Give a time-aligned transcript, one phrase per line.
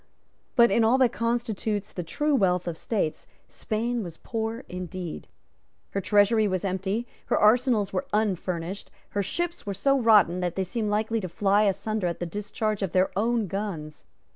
[0.55, 5.27] But, in all that constitutes the true wealth of states, Spain was poor indeed.
[5.91, 10.63] Her treasury was empty; her arsenals were unfurnished; her ships were so rotten that they
[10.63, 14.03] seemed likely to fly asunder at the discharge of their own guns.